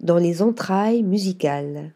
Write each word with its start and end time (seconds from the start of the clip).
dans 0.00 0.18
les 0.18 0.42
entrailles 0.42 1.02
musicales. 1.02 1.92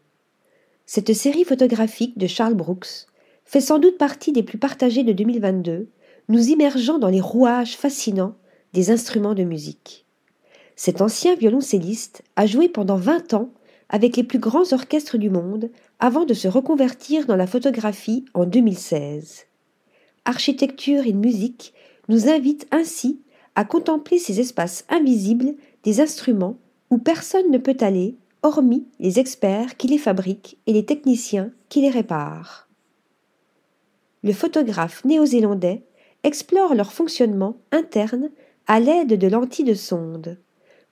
Cette 0.85 1.13
série 1.13 1.45
photographique 1.45 2.17
de 2.17 2.27
Charles 2.27 2.55
Brooks 2.55 3.07
fait 3.45 3.61
sans 3.61 3.79
doute 3.79 3.97
partie 3.97 4.31
des 4.31 4.43
plus 4.43 4.57
partagées 4.57 5.03
de 5.03 5.13
2022, 5.13 5.87
nous 6.29 6.49
immergeant 6.49 6.99
dans 6.99 7.09
les 7.09 7.21
rouages 7.21 7.75
fascinants 7.77 8.35
des 8.73 8.91
instruments 8.91 9.35
de 9.35 9.43
musique. 9.43 10.05
Cet 10.75 11.01
ancien 11.01 11.35
violoncelliste 11.35 12.23
a 12.35 12.45
joué 12.45 12.67
pendant 12.67 12.97
20 12.97 13.33
ans 13.33 13.49
avec 13.89 14.17
les 14.17 14.23
plus 14.23 14.39
grands 14.39 14.73
orchestres 14.73 15.17
du 15.17 15.29
monde 15.29 15.69
avant 15.99 16.25
de 16.25 16.33
se 16.33 16.47
reconvertir 16.47 17.25
dans 17.25 17.35
la 17.35 17.47
photographie 17.47 18.25
en 18.33 18.45
2016. 18.45 19.45
Architecture 20.25 21.05
et 21.05 21.13
musique 21.13 21.73
nous 22.09 22.27
invitent 22.27 22.67
ainsi 22.71 23.21
à 23.55 23.65
contempler 23.65 24.17
ces 24.17 24.39
espaces 24.39 24.85
invisibles 24.89 25.53
des 25.83 26.01
instruments 26.01 26.57
personne 26.99 27.49
ne 27.51 27.57
peut 27.57 27.77
aller, 27.79 28.15
hormis 28.41 28.85
les 28.99 29.19
experts 29.19 29.77
qui 29.77 29.87
les 29.87 29.97
fabriquent 29.97 30.57
et 30.67 30.73
les 30.73 30.85
techniciens 30.85 31.51
qui 31.69 31.81
les 31.81 31.89
réparent. 31.89 32.67
Le 34.23 34.33
photographe 34.33 35.03
néo-zélandais 35.05 35.83
explore 36.23 36.75
leur 36.75 36.93
fonctionnement 36.93 37.57
interne 37.71 38.29
à 38.67 38.79
l'aide 38.79 39.17
de 39.17 39.27
lentilles 39.27 39.65
de 39.65 39.73
sonde, 39.73 40.37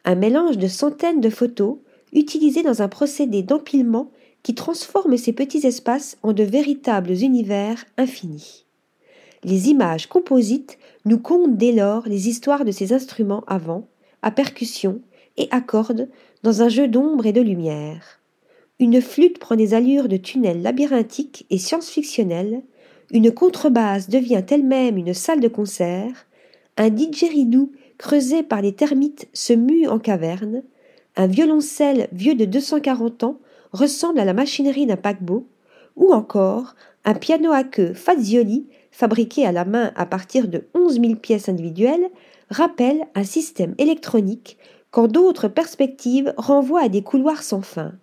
un 0.04 0.16
mélange 0.16 0.58
de 0.58 0.68
centaines 0.68 1.22
de 1.22 1.30
photos 1.30 1.77
utilisées 2.13 2.63
dans 2.63 2.82
un 2.82 2.90
procédé 2.90 3.44
d'empilement 3.44 4.12
qui 4.44 4.55
transforme 4.55 5.18
ces 5.18 5.34
petits 5.34 5.66
espaces 5.66 6.18
en 6.24 6.34
de 6.34 6.44
véritables 6.44 7.12
univers 7.12 7.86
infinis. 7.98 8.66
Les 9.44 9.70
images 9.70 10.08
composites 10.08 10.77
nous 11.05 11.20
content 11.20 11.52
dès 11.52 11.72
lors 11.72 12.08
les 12.08 12.27
histoires 12.27 12.66
de 12.66 12.72
ces 12.72 12.94
instruments 12.94 13.44
avant, 13.48 13.88
à 14.22 14.32
percussion 14.32 15.02
et 15.41 15.48
à 15.52 15.59
cordes, 15.59 16.08
dans 16.44 16.62
un 16.62 16.70
jeu 16.70 16.88
d'ombre 16.88 17.26
et 17.26 17.34
de 17.34 17.41
lumière. 17.41 18.20
Une 18.80 19.02
flûte 19.02 19.40
prend 19.40 19.55
des 19.55 19.73
allures 19.73 20.08
de 20.08 20.18
tunnel 20.18 20.62
labyrinthique 20.62 21.46
et 21.49 21.57
science-fictionnel, 21.57 22.62
une 23.12 23.32
contrebasse 23.32 24.07
devient 24.07 24.43
elle-même 24.49 24.98
une 24.98 25.13
salle 25.13 25.40
de 25.40 25.48
concert, 25.48 26.27
un 26.77 26.90
didgeridoo 26.90 27.71
creusé 27.98 28.43
par 28.43 28.62
les 28.62 28.74
termites 28.74 29.27
se 29.34 29.54
mue 29.54 29.88
en 29.88 29.99
caverne, 29.99 30.63
un 31.16 31.27
violoncelle 31.27 32.07
vieux 32.12 32.35
de 32.35 32.46
240 32.46 33.23
ans 33.23 33.40
ressemble 33.73 34.20
à 34.20 34.26
la 34.26 34.34
machinerie 34.34 34.85
d'un 34.85 34.96
paquebot, 34.96 35.48
ou 35.96 36.13
encore 36.13 36.76
un 37.04 37.16
piano 37.16 37.51
à 37.51 37.63
queue 37.63 37.94
Fazioli 37.94 38.68
fabriqué 38.91 39.46
à 39.46 39.51
la 39.51 39.66
main 39.66 39.91
à 39.96 40.05
partir 40.05 40.48
de 40.48 40.66
onze 40.73 40.99
mille 40.99 41.18
pièces 41.18 41.49
individuelles, 41.49 42.10
rappelle 42.49 43.01
un 43.16 43.23
système 43.23 43.76
électronique 43.77 44.57
quand 44.92 45.08
d'autres 45.08 45.48
perspectives 45.48 46.34
renvoient 46.38 46.84
à 46.84 46.90
des 46.90 47.02
couloirs 47.02 47.44
sans 47.44 47.62
fin. 47.62 47.94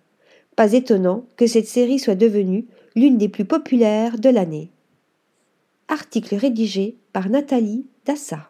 Pas 0.55 0.73
étonnant 0.73 1.25
que 1.37 1.47
cette 1.47 1.67
série 1.67 1.99
soit 1.99 2.15
devenue 2.15 2.65
l'une 2.95 3.17
des 3.17 3.29
plus 3.29 3.45
populaires 3.45 4.17
de 4.17 4.29
l'année. 4.29 4.71
Article 5.87 6.35
rédigé 6.35 6.97
par 7.13 7.29
Nathalie 7.29 7.85
Dassa. 8.05 8.49